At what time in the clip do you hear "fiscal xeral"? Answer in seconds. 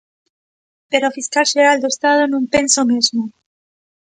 1.17-1.77